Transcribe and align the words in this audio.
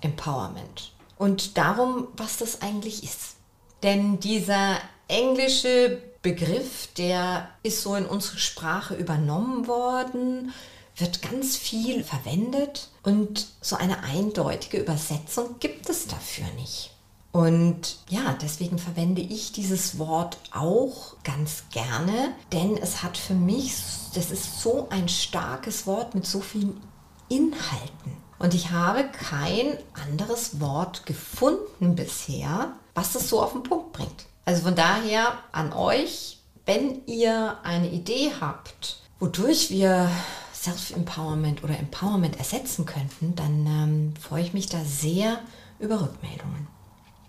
Self-Empowerment 0.00 0.92
und 1.16 1.56
darum, 1.56 2.08
was 2.16 2.36
das 2.38 2.62
eigentlich 2.62 3.02
ist. 3.02 3.36
Denn 3.82 4.20
dieser 4.20 4.78
englische 5.08 6.02
Begriff, 6.22 6.88
der 6.96 7.48
ist 7.62 7.82
so 7.82 7.94
in 7.94 8.06
unsere 8.06 8.38
Sprache 8.38 8.94
übernommen 8.94 9.66
worden, 9.66 10.52
wird 10.96 11.22
ganz 11.22 11.56
viel 11.56 12.02
verwendet 12.02 12.88
und 13.04 13.46
so 13.60 13.76
eine 13.76 14.02
eindeutige 14.02 14.78
Übersetzung 14.78 15.60
gibt 15.60 15.88
es 15.88 16.08
dafür 16.08 16.46
nicht. 16.56 16.90
Und 17.30 17.98
ja, 18.08 18.36
deswegen 18.42 18.78
verwende 18.78 19.20
ich 19.20 19.52
dieses 19.52 19.98
Wort 19.98 20.38
auch 20.50 21.14
ganz 21.22 21.64
gerne, 21.70 22.34
denn 22.52 22.76
es 22.78 23.02
hat 23.02 23.16
für 23.16 23.34
mich, 23.34 23.74
das 24.14 24.32
ist 24.32 24.60
so 24.60 24.88
ein 24.90 25.08
starkes 25.08 25.86
Wort 25.86 26.16
mit 26.16 26.26
so 26.26 26.40
vielen 26.40 26.80
Inhalten. 27.28 28.27
Und 28.38 28.54
ich 28.54 28.70
habe 28.70 29.04
kein 29.08 29.78
anderes 30.06 30.60
Wort 30.60 31.06
gefunden 31.06 31.96
bisher, 31.96 32.72
was 32.94 33.12
das 33.12 33.28
so 33.28 33.42
auf 33.42 33.52
den 33.52 33.62
Punkt 33.62 33.92
bringt. 33.92 34.26
Also 34.44 34.62
von 34.62 34.74
daher 34.74 35.34
an 35.52 35.72
euch, 35.72 36.38
wenn 36.64 37.04
ihr 37.06 37.58
eine 37.64 37.90
Idee 37.90 38.32
habt, 38.40 39.00
wodurch 39.18 39.70
wir 39.70 40.10
Self-Empowerment 40.54 41.64
oder 41.64 41.78
Empowerment 41.78 42.38
ersetzen 42.38 42.86
könnten, 42.86 43.34
dann 43.34 43.66
ähm, 43.66 44.14
freue 44.20 44.42
ich 44.42 44.54
mich 44.54 44.66
da 44.66 44.78
sehr 44.84 45.40
über 45.78 46.00
Rückmeldungen. 46.00 46.66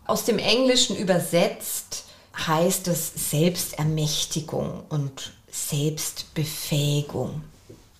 Aus 0.05 0.25
dem 0.25 0.39
Englischen 0.39 0.95
übersetzt 0.95 2.05
heißt 2.47 2.87
es 2.87 3.29
Selbstermächtigung 3.29 4.83
und 4.89 5.33
Selbstbefähigung. 5.51 7.43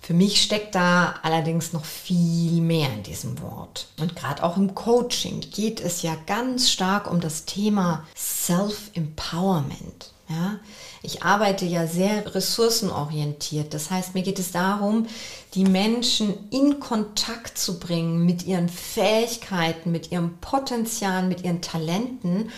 Für 0.09 0.15
mich 0.15 0.41
steckt 0.41 0.73
da 0.73 1.13
allerdings 1.21 1.71
noch 1.71 1.85
viel 1.85 2.61
mehr 2.61 2.91
in 2.91 3.03
diesem 3.03 3.39
Wort. 3.43 3.85
Und 3.99 4.15
gerade 4.15 4.41
auch 4.41 4.57
im 4.57 4.73
Coaching 4.73 5.39
geht 5.51 5.79
es 5.79 6.01
ja 6.01 6.17
ganz 6.25 6.71
stark 6.71 7.11
um 7.11 7.19
das 7.19 7.45
Thema 7.45 8.07
Self-Empowerment. 8.17 10.11
Ja? 10.27 10.59
Ich 11.03 11.21
arbeite 11.21 11.65
ja 11.65 11.85
sehr 11.85 12.33
ressourcenorientiert. 12.33 13.71
Das 13.75 13.91
heißt, 13.91 14.15
mir 14.15 14.23
geht 14.23 14.39
es 14.39 14.51
darum, 14.51 15.05
die 15.53 15.65
Menschen 15.65 16.33
in 16.49 16.79
Kontakt 16.79 17.59
zu 17.59 17.79
bringen 17.79 18.25
mit 18.25 18.47
ihren 18.47 18.67
Fähigkeiten, 18.67 19.91
mit 19.91 20.11
ihrem 20.11 20.39
Potenzial, 20.39 21.21
mit 21.21 21.43
ihren 21.43 21.61
Talenten 21.61 22.49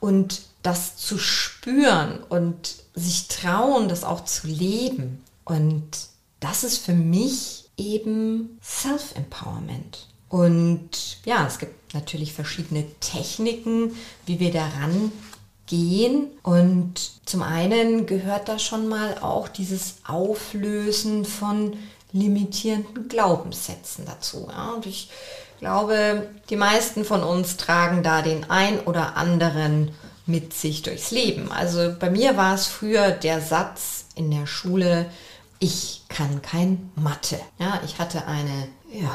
und 0.00 0.42
das 0.62 0.98
zu 0.98 1.16
spüren 1.16 2.18
und 2.28 2.74
sich 2.92 3.28
trauen, 3.28 3.88
das 3.88 4.04
auch 4.04 4.26
zu 4.26 4.48
leben. 4.48 5.24
Und 5.46 6.09
das 6.40 6.64
ist 6.64 6.78
für 6.78 6.94
mich 6.94 7.70
eben 7.76 8.58
Self-Empowerment. 8.62 10.06
Und 10.28 11.18
ja, 11.24 11.46
es 11.46 11.58
gibt 11.58 11.94
natürlich 11.94 12.32
verschiedene 12.32 12.84
Techniken, 13.00 13.96
wie 14.26 14.40
wir 14.40 14.52
daran 14.52 15.12
gehen. 15.66 16.28
Und 16.42 16.94
zum 17.26 17.42
einen 17.42 18.06
gehört 18.06 18.48
da 18.48 18.58
schon 18.58 18.88
mal 18.88 19.18
auch 19.20 19.48
dieses 19.48 19.96
Auflösen 20.06 21.24
von 21.24 21.76
limitierenden 22.12 23.08
Glaubenssätzen 23.08 24.04
dazu. 24.04 24.48
Ja? 24.50 24.72
Und 24.72 24.86
ich 24.86 25.10
glaube, 25.58 26.28
die 26.48 26.56
meisten 26.56 27.04
von 27.04 27.22
uns 27.22 27.56
tragen 27.56 28.02
da 28.02 28.22
den 28.22 28.50
ein 28.50 28.80
oder 28.80 29.16
anderen 29.16 29.92
mit 30.26 30.54
sich 30.54 30.82
durchs 30.82 31.10
Leben. 31.10 31.50
Also 31.50 31.94
bei 31.98 32.10
mir 32.10 32.36
war 32.36 32.54
es 32.54 32.66
früher 32.66 33.10
der 33.10 33.40
Satz 33.40 34.06
in 34.14 34.30
der 34.30 34.46
Schule, 34.46 35.06
ich 35.60 36.02
kann 36.08 36.42
kein 36.42 36.90
Mathe. 36.96 37.38
Ja, 37.58 37.80
ich 37.84 37.98
hatte 37.98 38.26
eine, 38.26 38.68
ja, 38.92 39.14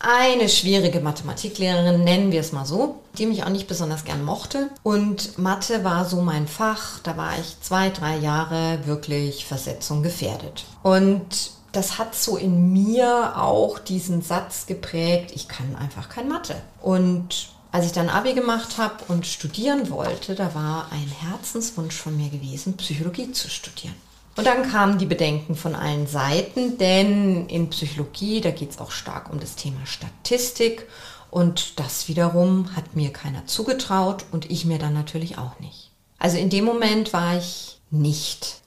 eine 0.00 0.48
schwierige 0.48 1.00
Mathematiklehrerin, 1.00 2.02
nennen 2.02 2.32
wir 2.32 2.40
es 2.40 2.52
mal 2.52 2.66
so, 2.66 3.00
die 3.16 3.26
mich 3.26 3.44
auch 3.44 3.48
nicht 3.48 3.68
besonders 3.68 4.04
gern 4.04 4.24
mochte. 4.24 4.68
Und 4.82 5.38
Mathe 5.38 5.84
war 5.84 6.04
so 6.04 6.20
mein 6.20 6.48
Fach. 6.48 6.98
Da 7.04 7.16
war 7.16 7.38
ich 7.38 7.60
zwei, 7.60 7.90
drei 7.90 8.18
Jahre 8.18 8.80
wirklich 8.84 9.46
Versetzung 9.46 10.02
gefährdet. 10.02 10.64
Und 10.82 11.52
das 11.70 11.96
hat 11.96 12.14
so 12.14 12.36
in 12.36 12.72
mir 12.72 13.36
auch 13.36 13.78
diesen 13.78 14.20
Satz 14.20 14.66
geprägt, 14.66 15.30
ich 15.34 15.48
kann 15.48 15.76
einfach 15.76 16.08
kein 16.08 16.28
Mathe. 16.28 16.56
Und 16.82 17.48
als 17.70 17.86
ich 17.86 17.92
dann 17.92 18.10
Abi 18.10 18.34
gemacht 18.34 18.76
habe 18.78 18.96
und 19.08 19.26
studieren 19.26 19.88
wollte, 19.90 20.34
da 20.34 20.54
war 20.54 20.88
ein 20.90 21.30
Herzenswunsch 21.30 21.94
von 21.94 22.16
mir 22.16 22.28
gewesen, 22.28 22.76
Psychologie 22.76 23.32
zu 23.32 23.48
studieren. 23.48 23.94
Und 24.36 24.46
dann 24.46 24.70
kamen 24.70 24.98
die 24.98 25.06
Bedenken 25.06 25.56
von 25.56 25.74
allen 25.74 26.06
Seiten, 26.06 26.78
denn 26.78 27.46
in 27.48 27.68
Psychologie, 27.68 28.40
da 28.40 28.50
geht 28.50 28.70
es 28.70 28.78
auch 28.78 28.90
stark 28.90 29.30
um 29.30 29.38
das 29.38 29.56
Thema 29.56 29.84
Statistik 29.84 30.86
und 31.30 31.78
das 31.78 32.08
wiederum 32.08 32.74
hat 32.74 32.96
mir 32.96 33.12
keiner 33.12 33.46
zugetraut 33.46 34.24
und 34.32 34.50
ich 34.50 34.64
mir 34.64 34.78
dann 34.78 34.94
natürlich 34.94 35.38
auch 35.38 35.58
nicht. 35.60 35.90
Also 36.18 36.38
in 36.38 36.50
dem 36.50 36.64
Moment 36.64 37.12
war 37.12 37.36
ich 37.36 37.78
nicht 37.90 38.62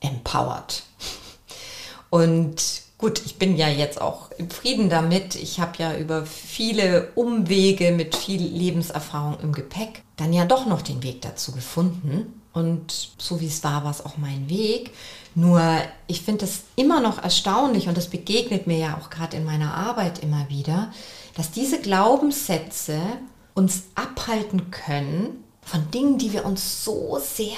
empowered. 0.00 0.82
Und 2.10 2.82
gut, 2.98 3.22
ich 3.24 3.38
bin 3.38 3.56
ja 3.56 3.68
jetzt 3.68 3.98
auch 3.98 4.30
im 4.36 4.50
Frieden 4.50 4.90
damit. 4.90 5.34
Ich 5.34 5.60
habe 5.60 5.78
ja 5.78 5.96
über 5.96 6.26
viele 6.26 7.08
Umwege 7.14 7.92
mit 7.92 8.14
viel 8.14 8.42
Lebenserfahrung 8.42 9.40
im 9.40 9.52
Gepäck 9.52 10.02
dann 10.18 10.34
ja 10.34 10.44
doch 10.44 10.66
noch 10.66 10.82
den 10.82 11.02
Weg 11.02 11.22
dazu 11.22 11.52
gefunden. 11.52 12.41
Und 12.52 13.10
so 13.18 13.40
wie 13.40 13.46
es 13.46 13.64
war, 13.64 13.84
war 13.84 13.90
es 13.90 14.04
auch 14.04 14.18
mein 14.18 14.48
Weg. 14.48 14.92
Nur 15.34 15.62
ich 16.06 16.22
finde 16.22 16.44
es 16.44 16.64
immer 16.76 17.00
noch 17.00 17.22
erstaunlich 17.22 17.88
und 17.88 17.96
das 17.96 18.08
begegnet 18.08 18.66
mir 18.66 18.78
ja 18.78 18.98
auch 18.98 19.08
gerade 19.08 19.36
in 19.36 19.44
meiner 19.44 19.74
Arbeit 19.74 20.18
immer 20.18 20.48
wieder, 20.50 20.92
dass 21.34 21.50
diese 21.50 21.80
Glaubenssätze 21.80 23.00
uns 23.54 23.84
abhalten 23.94 24.70
können 24.70 25.44
von 25.62 25.90
Dingen, 25.90 26.18
die 26.18 26.32
wir 26.32 26.44
uns 26.44 26.84
so 26.84 27.18
sehr 27.22 27.56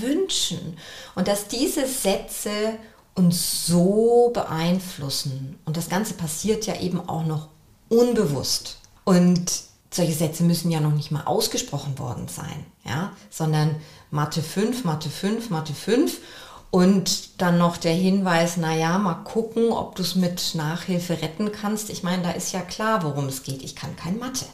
wünschen. 0.00 0.76
Und 1.14 1.28
dass 1.28 1.48
diese 1.48 1.86
Sätze 1.86 2.78
uns 3.14 3.66
so 3.66 4.30
beeinflussen. 4.34 5.58
Und 5.64 5.76
das 5.76 5.88
Ganze 5.88 6.14
passiert 6.14 6.66
ja 6.66 6.78
eben 6.80 7.08
auch 7.08 7.24
noch 7.24 7.48
unbewusst. 7.88 8.78
Und 9.04 9.50
solche 9.90 10.12
Sätze 10.12 10.42
müssen 10.42 10.70
ja 10.70 10.80
noch 10.80 10.92
nicht 10.92 11.10
mal 11.10 11.24
ausgesprochen 11.24 11.98
worden 11.98 12.28
sein, 12.28 12.66
ja, 12.84 13.12
sondern 13.30 13.76
Mathe 14.10 14.42
5, 14.42 14.84
Mathe 14.84 15.10
5, 15.10 15.50
Mathe 15.50 15.74
5 15.74 16.18
und 16.70 17.40
dann 17.40 17.58
noch 17.58 17.76
der 17.76 17.94
Hinweis, 17.94 18.56
naja, 18.56 18.98
mal 18.98 19.14
gucken, 19.24 19.72
ob 19.72 19.94
du 19.94 20.02
es 20.02 20.14
mit 20.14 20.54
Nachhilfe 20.54 21.22
retten 21.22 21.52
kannst. 21.52 21.90
Ich 21.90 22.02
meine, 22.02 22.22
da 22.22 22.30
ist 22.32 22.52
ja 22.52 22.60
klar, 22.60 23.02
worum 23.02 23.26
es 23.26 23.42
geht. 23.42 23.62
Ich 23.62 23.76
kann 23.76 23.96
kein 23.96 24.18
Mathe. 24.18 24.46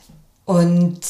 Und 0.45 1.01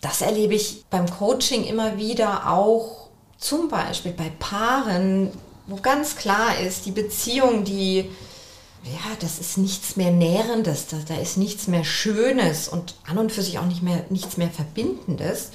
das 0.00 0.20
erlebe 0.20 0.54
ich 0.54 0.84
beim 0.88 1.08
Coaching 1.10 1.64
immer 1.64 1.96
wieder 1.98 2.50
auch 2.50 3.08
zum 3.38 3.68
Beispiel 3.68 4.12
bei 4.12 4.30
Paaren, 4.38 5.30
wo 5.66 5.76
ganz 5.76 6.16
klar 6.16 6.58
ist, 6.58 6.86
die 6.86 6.92
Beziehung, 6.92 7.64
die 7.64 8.08
ja, 8.84 9.16
das 9.20 9.38
ist 9.38 9.58
nichts 9.58 9.96
mehr 9.96 10.10
Nährendes, 10.10 10.88
da, 10.88 10.96
da 11.06 11.14
ist 11.14 11.36
nichts 11.36 11.68
mehr 11.68 11.84
Schönes 11.84 12.68
und 12.68 12.94
an 13.06 13.18
und 13.18 13.30
für 13.30 13.42
sich 13.42 13.58
auch 13.58 13.66
nicht 13.66 13.82
mehr, 13.82 14.04
nichts 14.10 14.36
mehr 14.36 14.50
Verbindendes. 14.50 15.50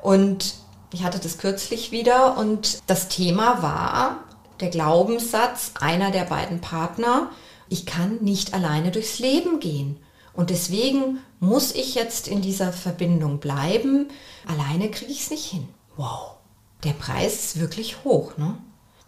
Und 0.00 0.54
ich 0.92 1.04
hatte 1.04 1.18
das 1.18 1.38
kürzlich 1.38 1.90
wieder 1.90 2.36
und 2.36 2.82
das 2.86 3.08
Thema 3.08 3.62
war 3.62 4.24
der 4.60 4.70
Glaubenssatz 4.70 5.72
einer 5.80 6.10
der 6.10 6.24
beiden 6.24 6.60
Partner, 6.60 7.30
ich 7.68 7.86
kann 7.86 8.18
nicht 8.20 8.54
alleine 8.54 8.90
durchs 8.90 9.18
Leben 9.18 9.60
gehen. 9.60 9.98
Und 10.34 10.50
deswegen 10.50 11.18
muss 11.40 11.74
ich 11.74 11.94
jetzt 11.94 12.28
in 12.28 12.40
dieser 12.40 12.72
Verbindung 12.72 13.38
bleiben. 13.38 14.08
Alleine 14.46 14.90
kriege 14.90 15.10
ich 15.10 15.22
es 15.22 15.30
nicht 15.30 15.44
hin. 15.44 15.68
Wow, 15.96 16.36
der 16.84 16.92
Preis 16.92 17.34
ist 17.34 17.60
wirklich 17.60 18.04
hoch. 18.04 18.36
Ne? 18.38 18.56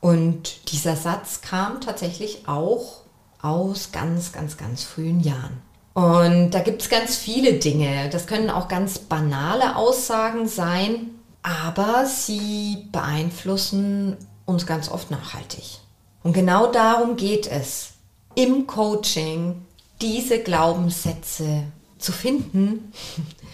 Und 0.00 0.72
dieser 0.72 0.96
Satz 0.96 1.40
kam 1.40 1.80
tatsächlich 1.80 2.46
auch 2.46 3.02
aus 3.40 3.92
ganz, 3.92 4.32
ganz, 4.32 4.56
ganz 4.56 4.82
frühen 4.82 5.20
Jahren. 5.20 5.62
Und 5.94 6.50
da 6.50 6.60
gibt 6.60 6.82
es 6.82 6.88
ganz 6.88 7.16
viele 7.16 7.54
Dinge. 7.54 8.10
Das 8.10 8.26
können 8.26 8.50
auch 8.50 8.68
ganz 8.68 8.98
banale 8.98 9.76
Aussagen 9.76 10.48
sein, 10.48 11.10
aber 11.44 12.06
sie 12.06 12.88
beeinflussen 12.90 14.16
uns 14.46 14.66
ganz 14.66 14.88
oft 14.88 15.10
nachhaltig. 15.10 15.78
Und 16.22 16.32
genau 16.32 16.72
darum 16.72 17.16
geht 17.16 17.46
es, 17.46 17.90
im 18.34 18.66
Coaching 18.66 19.62
diese 20.00 20.40
Glaubenssätze 20.40 21.64
zu 21.98 22.12
finden 22.12 22.92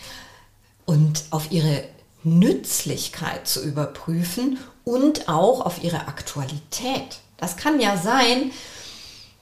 und 0.87 1.25
auf 1.31 1.51
ihre 1.51 1.83
Nützlichkeit 2.23 3.49
zu 3.49 3.63
überprüfen 3.63 4.59
und 4.85 5.29
auch 5.29 5.61
auf 5.61 5.83
ihre 5.83 6.07
Aktualität. 6.07 7.19
Das 7.39 7.57
kann 7.57 7.81
ja 7.81 7.97
sein, 7.97 8.53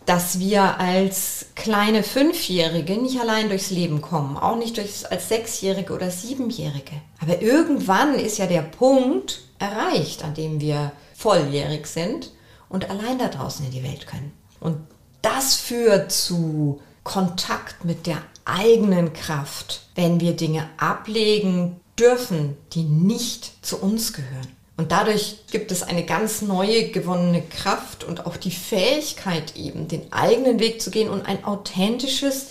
dass 0.09 0.39
wir 0.39 0.81
als 0.81 1.49
kleine 1.55 2.03
Fünfjährige 2.03 2.97
nicht 2.97 3.21
allein 3.21 3.51
durchs 3.51 3.69
Leben 3.69 4.01
kommen, 4.01 4.39
auch 4.39 4.57
nicht 4.57 4.79
durchs, 4.79 5.05
als 5.05 5.29
Sechsjährige 5.29 5.93
oder 5.93 6.11
Siebenjährige. 6.11 6.95
Aber 7.21 7.43
irgendwann 7.43 8.15
ist 8.15 8.39
ja 8.39 8.47
der 8.47 8.63
Punkt 8.63 9.43
erreicht, 9.59 10.25
an 10.25 10.33
dem 10.33 10.63
wir 10.63 10.93
volljährig 11.15 11.87
sind 11.87 12.33
und 12.71 12.89
allein 12.89 13.19
da 13.19 13.29
draußen 13.29 13.67
in 13.67 13.71
die 13.71 13.83
Welt 13.83 14.07
können. 14.07 14.33
Und 14.61 14.79
das 15.21 15.57
führt 15.57 16.11
zu 16.11 16.81
Kontakt 17.05 17.85
mit 17.85 18.07
der 18.07 18.23
eigenen 18.47 19.13
Kraft, 19.13 19.89
wenn 19.95 20.21
wir 20.21 20.35
Dinge 20.35 20.71
ablegen 20.79 21.81
dürfen, 21.99 22.57
die 22.73 22.85
nicht 22.85 23.63
zu 23.63 23.77
uns 23.77 24.15
gehören. 24.15 24.58
Und 24.79 24.93
dadurch 24.93 25.39
gibt 25.51 25.73
es 25.73 25.83
eine 25.83 26.07
ganz 26.07 26.41
neue 26.41 26.91
gewonnene 26.91 27.43
Kraft 27.43 28.05
und 28.05 28.27
auch 28.27 28.37
die 28.37 28.53
Fähigkeit 28.53 29.57
eben, 29.57 29.89
den 29.89 30.13
eigenen 30.13 30.61
Weg 30.61 30.81
zu 30.81 30.93
gehen 30.93 31.11
und 31.11 31.27
ein 31.27 31.45
authentisches, 31.45 32.47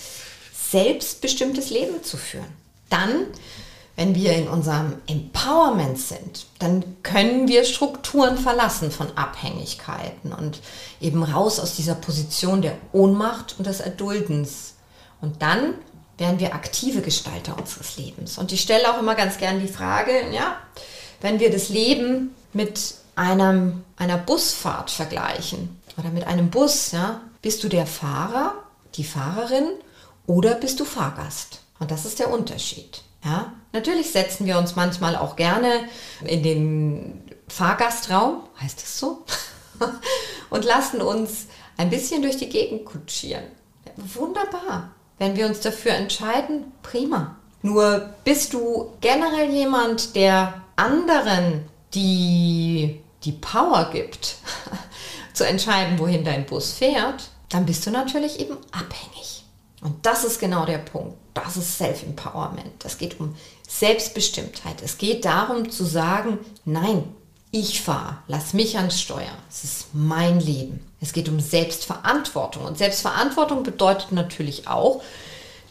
selbstbestimmtes 0.53 1.69
Leben 1.69 2.03
zu 2.03 2.17
führen. 2.17 2.53
Dann, 2.89 3.27
wenn 3.95 4.13
wir 4.13 4.33
in 4.33 4.49
unserem 4.49 4.97
Empowerment 5.07 5.97
sind, 5.99 6.47
dann 6.59 7.01
können 7.01 7.47
wir 7.47 7.63
Strukturen 7.63 8.37
verlassen 8.37 8.91
von 8.91 9.17
Abhängigkeiten 9.17 10.33
und 10.33 10.59
eben 10.99 11.23
raus 11.23 11.61
aus 11.61 11.77
dieser 11.77 11.95
Position 11.95 12.61
der 12.61 12.77
Ohnmacht 12.91 13.55
und 13.57 13.67
des 13.67 13.79
Erduldens. 13.79 14.73
Und 15.21 15.41
dann 15.41 15.75
werden 16.17 16.41
wir 16.41 16.53
aktive 16.53 16.99
Gestalter 16.99 17.57
unseres 17.57 17.95
Lebens. 17.95 18.37
Und 18.37 18.51
ich 18.51 18.59
stelle 18.59 18.93
auch 18.93 18.99
immer 18.99 19.15
ganz 19.15 19.37
gern 19.37 19.61
die 19.61 19.71
Frage, 19.71 20.11
ja, 20.33 20.57
wenn 21.21 21.39
wir 21.39 21.51
das 21.51 21.69
Leben 21.69 22.35
mit 22.53 22.95
einem, 23.15 23.83
einer 23.97 24.17
Busfahrt 24.17 24.91
vergleichen 24.91 25.81
oder 25.97 26.09
mit 26.09 26.25
einem 26.27 26.49
Bus, 26.49 26.91
ja, 26.91 27.21
bist 27.41 27.63
du 27.63 27.69
der 27.69 27.87
Fahrer, 27.87 28.53
die 28.95 29.03
Fahrerin 29.03 29.69
oder 30.25 30.55
bist 30.55 30.79
du 30.79 30.85
Fahrgast? 30.85 31.61
Und 31.79 31.91
das 31.91 32.05
ist 32.05 32.19
der 32.19 32.31
Unterschied. 32.31 33.01
Ja, 33.23 33.53
natürlich 33.73 34.11
setzen 34.11 34.45
wir 34.45 34.57
uns 34.57 34.75
manchmal 34.75 35.15
auch 35.15 35.35
gerne 35.35 35.81
in 36.23 36.43
den 36.43 37.23
Fahrgastraum, 37.47 38.43
heißt 38.61 38.79
es 38.79 38.99
so, 38.99 39.25
und 40.49 40.65
lassen 40.65 41.01
uns 41.01 41.47
ein 41.77 41.89
bisschen 41.89 42.21
durch 42.21 42.37
die 42.37 42.49
Gegend 42.49 42.85
kutschieren. 42.85 43.43
Wunderbar. 43.95 44.91
Wenn 45.17 45.35
wir 45.35 45.47
uns 45.47 45.61
dafür 45.61 45.93
entscheiden, 45.93 46.71
prima. 46.83 47.37
Nur 47.63 48.13
bist 48.23 48.53
du 48.53 48.93
generell 49.01 49.49
jemand, 49.49 50.15
der 50.15 50.61
anderen 50.77 51.65
die, 51.93 53.01
die 53.23 53.31
Power 53.33 53.89
gibt, 53.91 54.37
zu 55.33 55.45
entscheiden, 55.45 55.99
wohin 55.99 56.23
dein 56.23 56.45
Bus 56.45 56.73
fährt, 56.73 57.29
dann 57.49 57.65
bist 57.65 57.85
du 57.85 57.91
natürlich 57.91 58.39
eben 58.39 58.57
abhängig. 58.71 59.43
Und 59.81 60.05
das 60.05 60.23
ist 60.23 60.39
genau 60.39 60.65
der 60.65 60.79
Punkt. 60.79 61.17
Das 61.33 61.55
ist 61.55 61.77
Self-Empowerment. 61.77 62.83
Das 62.83 62.97
geht 62.97 63.19
um 63.19 63.35
Selbstbestimmtheit. 63.67 64.81
Es 64.81 64.97
geht 64.97 65.25
darum 65.25 65.69
zu 65.69 65.85
sagen, 65.85 66.39
nein, 66.65 67.03
ich 67.51 67.81
fahre, 67.81 68.17
lass 68.27 68.53
mich 68.53 68.77
ans 68.77 68.99
Steuer. 68.99 69.31
Es 69.49 69.63
ist 69.63 69.87
mein 69.93 70.39
Leben. 70.39 70.85
Es 70.99 71.13
geht 71.13 71.29
um 71.29 71.39
Selbstverantwortung. 71.39 72.65
Und 72.65 72.77
Selbstverantwortung 72.77 73.63
bedeutet 73.63 74.11
natürlich 74.11 74.67
auch, 74.67 75.03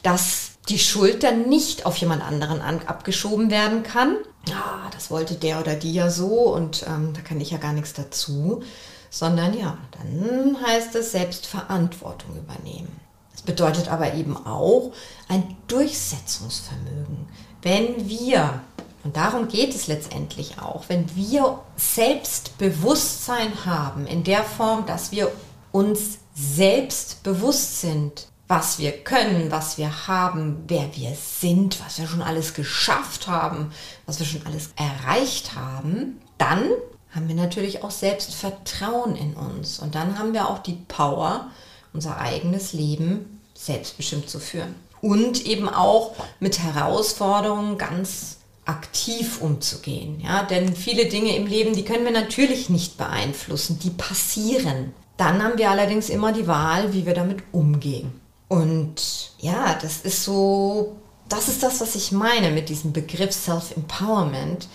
dass 0.02 0.52
die 0.68 0.78
Schuld 0.78 1.22
dann 1.22 1.48
nicht 1.48 1.86
auf 1.86 1.96
jemand 1.96 2.22
anderen 2.22 2.60
abgeschoben 2.60 3.50
werden 3.50 3.82
kann. 3.82 4.16
Ah, 4.50 4.88
das 4.92 5.10
wollte 5.10 5.34
der 5.34 5.60
oder 5.60 5.74
die 5.74 5.92
ja 5.92 6.10
so 6.10 6.54
und 6.54 6.84
ähm, 6.86 7.12
da 7.14 7.20
kann 7.20 7.40
ich 7.40 7.50
ja 7.50 7.58
gar 7.58 7.72
nichts 7.72 7.92
dazu. 7.92 8.62
Sondern 9.10 9.56
ja, 9.56 9.78
dann 9.92 10.56
heißt 10.66 10.94
es 10.96 11.12
Selbstverantwortung 11.12 12.36
übernehmen. 12.36 13.00
Das 13.32 13.42
bedeutet 13.42 13.88
aber 13.88 14.14
eben 14.14 14.36
auch 14.36 14.92
ein 15.28 15.56
Durchsetzungsvermögen. 15.68 17.28
Wenn 17.62 18.08
wir, 18.08 18.60
und 19.04 19.16
darum 19.16 19.48
geht 19.48 19.74
es 19.74 19.86
letztendlich 19.86 20.58
auch, 20.60 20.84
wenn 20.88 21.14
wir 21.14 21.60
Selbstbewusstsein 21.76 23.64
haben, 23.64 24.06
in 24.06 24.24
der 24.24 24.42
Form, 24.42 24.86
dass 24.86 25.12
wir 25.12 25.30
uns 25.70 26.18
selbst 26.34 27.22
bewusst 27.22 27.80
sind, 27.80 28.28
was 28.48 28.78
wir 28.78 28.92
können, 28.92 29.50
was 29.50 29.76
wir 29.76 30.06
haben, 30.06 30.64
wer 30.68 30.94
wir 30.94 31.14
sind, 31.14 31.80
was 31.84 31.98
wir 31.98 32.06
schon 32.06 32.22
alles 32.22 32.54
geschafft 32.54 33.26
haben, 33.26 33.72
was 34.06 34.20
wir 34.20 34.26
schon 34.26 34.46
alles 34.46 34.70
erreicht 34.76 35.54
haben, 35.56 36.20
dann 36.38 36.70
haben 37.12 37.28
wir 37.28 37.34
natürlich 37.34 37.82
auch 37.82 37.90
Selbstvertrauen 37.90 39.16
in 39.16 39.34
uns. 39.34 39.78
Und 39.78 39.94
dann 39.94 40.18
haben 40.18 40.32
wir 40.32 40.48
auch 40.48 40.58
die 40.58 40.78
Power, 40.86 41.50
unser 41.92 42.18
eigenes 42.18 42.72
Leben 42.72 43.40
selbstbestimmt 43.54 44.28
zu 44.28 44.38
führen. 44.38 44.74
Und 45.00 45.46
eben 45.46 45.68
auch 45.68 46.14
mit 46.40 46.58
Herausforderungen 46.58 47.78
ganz 47.78 48.36
aktiv 48.64 49.40
umzugehen. 49.40 50.20
Ja? 50.20 50.42
Denn 50.42 50.76
viele 50.76 51.06
Dinge 51.06 51.34
im 51.36 51.46
Leben, 51.46 51.74
die 51.74 51.84
können 51.84 52.04
wir 52.04 52.12
natürlich 52.12 52.68
nicht 52.68 52.98
beeinflussen, 52.98 53.78
die 53.78 53.90
passieren. 53.90 54.92
Dann 55.16 55.42
haben 55.42 55.58
wir 55.58 55.70
allerdings 55.70 56.10
immer 56.10 56.32
die 56.32 56.46
Wahl, 56.46 56.92
wie 56.92 57.06
wir 57.06 57.14
damit 57.14 57.42
umgehen. 57.52 58.20
Und 58.48 59.32
ja, 59.38 59.74
das 59.74 59.98
ist 60.00 60.24
so, 60.24 60.96
das 61.28 61.48
ist 61.48 61.62
das, 61.62 61.80
was 61.80 61.94
ich 61.94 62.12
meine 62.12 62.50
mit 62.50 62.68
diesem 62.68 62.92
Begriff 62.92 63.32
Self-Empowerment. 63.32 64.68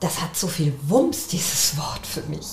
Das 0.00 0.20
hat 0.20 0.36
so 0.36 0.48
viel 0.48 0.72
Wumms, 0.82 1.26
dieses 1.28 1.76
Wort 1.76 2.06
für 2.06 2.22
mich. 2.22 2.46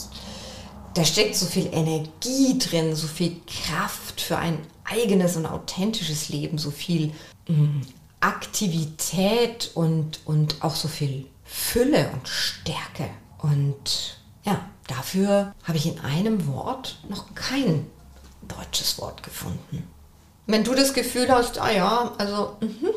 Da 0.94 1.06
steckt 1.06 1.36
so 1.36 1.46
viel 1.46 1.70
Energie 1.72 2.58
drin, 2.58 2.96
so 2.96 3.08
viel 3.08 3.40
Kraft 3.46 4.20
für 4.20 4.38
ein 4.38 4.60
eigenes 4.84 5.38
und 5.38 5.46
authentisches 5.46 6.30
Leben, 6.30 6.58
so 6.58 6.72
viel 6.72 7.14
mh, 7.48 7.56
mm, 7.56 7.82
Aktivität 8.20 9.72
und, 9.76 10.20
und 10.26 10.64
auch 10.64 10.76
so 10.76 10.88
viel 10.88 11.28
Fülle 11.46 12.10
und 12.12 12.28
Stärke. 12.28 13.10
Und 13.38 14.20
ja, 14.44 14.60
dafür 14.88 15.54
habe 15.64 15.78
ich 15.78 15.86
in 15.86 16.00
einem 16.00 16.48
Wort 16.48 17.00
noch 17.10 17.34
kein 17.36 17.86
deutsches 18.48 18.98
Wort 18.98 19.24
gefunden. 19.24 19.88
Wenn 20.48 20.64
du 20.64 20.74
das 20.74 20.94
Gefühl 20.94 21.30
hast, 21.30 21.60
ah 21.60 21.72
ja, 21.72 22.14
also 22.18 22.56
mh, 22.62 22.90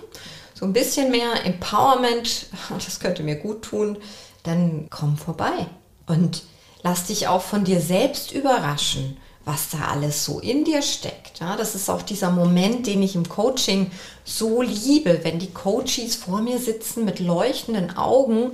so 0.54 0.64
ein 0.64 0.72
bisschen 0.72 1.10
mehr 1.10 1.44
Empowerment, 1.44 2.46
das 2.70 3.00
könnte 3.00 3.22
mir 3.22 3.36
gut 3.36 3.62
tun, 3.62 3.98
dann 4.44 4.86
komm 4.90 5.18
vorbei 5.18 5.66
und 6.06 6.44
lass 6.82 7.06
dich 7.06 7.28
auch 7.28 7.42
von 7.42 7.64
dir 7.64 7.80
selbst 7.80 8.32
überraschen, 8.32 9.18
was 9.44 9.70
da 9.70 9.88
alles 9.90 10.24
so 10.24 10.38
in 10.38 10.64
dir 10.64 10.80
steckt. 10.82 11.40
Ja, 11.40 11.56
das 11.56 11.74
ist 11.74 11.90
auch 11.90 12.02
dieser 12.02 12.30
Moment, 12.30 12.86
den 12.86 13.02
ich 13.02 13.16
im 13.16 13.28
Coaching 13.28 13.90
so 14.24 14.62
liebe, 14.62 15.20
wenn 15.24 15.38
die 15.38 15.50
Coaches 15.50 16.14
vor 16.14 16.40
mir 16.40 16.58
sitzen 16.58 17.04
mit 17.04 17.18
leuchtenden 17.18 17.96
Augen 17.96 18.52